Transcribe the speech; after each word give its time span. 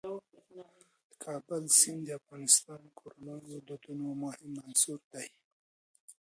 د 1.03 1.09
کابل 1.23 1.63
سیند 1.79 2.01
د 2.07 2.09
افغان 2.19 2.83
کورنیو 2.99 3.39
د 3.51 3.53
دودونو 3.67 4.05
مهم 4.23 4.53
عنصر 4.65 4.99
دی. 5.13 5.27